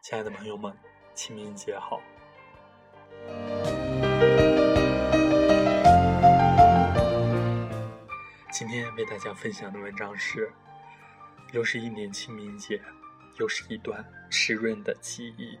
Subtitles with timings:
[0.00, 0.74] 亲爱的朋友们，
[1.14, 2.00] 清明节好！
[8.50, 10.50] 今天为大家分享的文章是：
[11.52, 12.80] 又是一年清明节，
[13.38, 15.58] 又是一段湿润的记忆。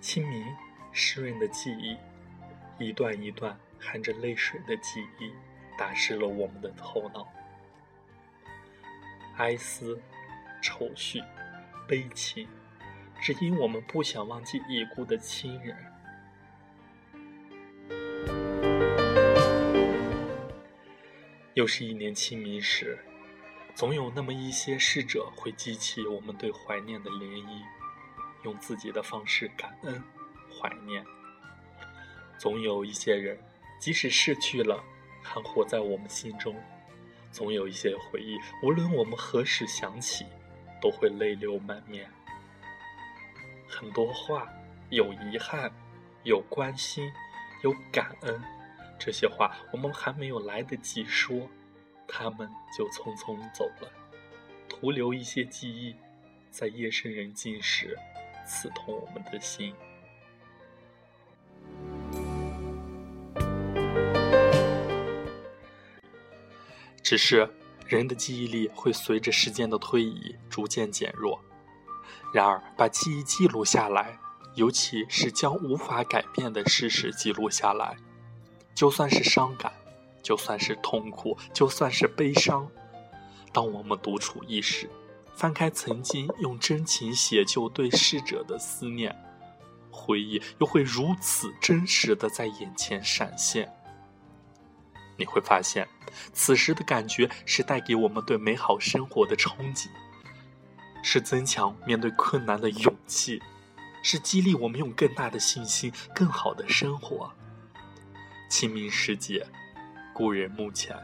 [0.00, 0.44] 清明，
[0.92, 1.96] 湿润的记忆，
[2.78, 5.32] 一段一段含着泪水的记忆。
[5.76, 7.26] 打湿了我们的头脑，
[9.38, 10.00] 哀思、
[10.62, 11.20] 愁绪、
[11.88, 12.46] 悲情，
[13.20, 15.76] 只因我们不想忘记已故的亲人。
[21.54, 22.98] 又是一年清明时，
[23.74, 27.62] 总有那么一些逝者会激起我们对怀念的涟漪，
[28.42, 30.02] 用自己的方式感恩、
[30.50, 31.04] 怀念。
[32.38, 33.38] 总有一些人，
[33.78, 34.82] 即使逝去了。
[35.26, 36.54] 还活在我们心中，
[37.32, 40.26] 总有一些回忆，无论我们何时想起，
[40.82, 42.10] 都会泪流满面。
[43.66, 44.46] 很多话，
[44.90, 45.72] 有遗憾，
[46.24, 47.10] 有关心，
[47.62, 48.42] 有感恩，
[49.04, 51.46] 这些话我们还没有来得及说，
[52.08, 53.92] 他们就匆匆走了，
[54.66, 55.94] 徒留一些记忆，
[56.50, 57.98] 在夜深人静时，
[58.46, 59.74] 刺痛我们的心。
[67.02, 67.46] 只是
[67.86, 71.38] 人的记忆力会随着时间的推移逐渐减弱。
[72.32, 74.18] 然而，把记忆记录下来，
[74.54, 77.98] 尤其是将无法改变的事实记录下来，
[78.74, 79.72] 就算是伤感，
[80.22, 82.68] 就算是痛苦，就算是悲伤，
[83.52, 84.90] 当我们独处一时，
[85.34, 89.14] 翻开曾经用真情写就对逝者的思念，
[89.90, 93.72] 回忆又会如此真实的在眼前闪现。
[95.16, 95.88] 你会发现，
[96.32, 99.86] 此时的感觉是带给我们对美好生活的憧憬，
[101.02, 103.40] 是增强面对困难的勇气，
[104.02, 107.32] 是激励我们用更大的信心、更好的生活。
[108.48, 109.46] 清明时节，
[110.12, 110.96] 故人墓前，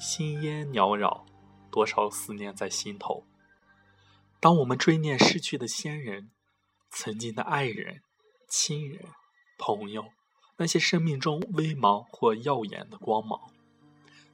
[0.00, 1.24] 新烟缭绕，
[1.70, 3.24] 多少思念在心头。
[4.40, 6.30] 当我们追念逝去的先人、
[6.90, 8.02] 曾经的爱人、
[8.48, 9.00] 亲人、
[9.58, 10.04] 朋友。
[10.60, 13.40] 那些生命中微茫或耀眼的光芒，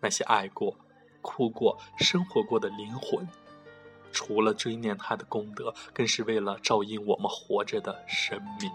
[0.00, 0.76] 那些爱过、
[1.22, 3.26] 哭过、生活过的灵魂，
[4.12, 8.70] 除了追念他的功德，更是为了照应我们活着的生命。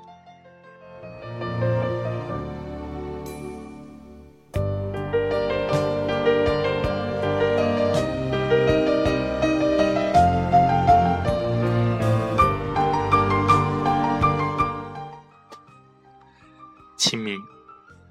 [16.98, 17.42] 清明，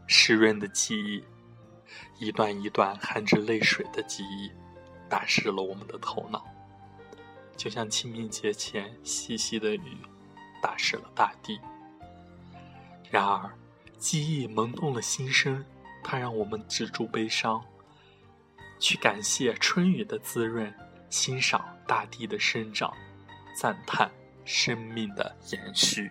[0.06, 1.24] 湿润的记忆，
[2.18, 4.50] 一段一段含着泪水的记忆，
[5.08, 6.44] 打湿了我们的头脑，
[7.56, 9.96] 就像清明节前细细的雨，
[10.60, 11.58] 打湿了大地。
[13.10, 13.50] 然而，
[13.96, 15.64] 记忆萌动了心声，
[16.02, 17.64] 它让我们止住悲伤，
[18.78, 20.72] 去感谢春雨的滋润，
[21.08, 22.92] 欣赏大地的生长，
[23.58, 24.10] 赞叹
[24.44, 26.10] 生命的延续。